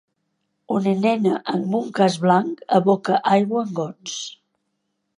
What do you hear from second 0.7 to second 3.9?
Una nena amb un casc blanc aboca aigua en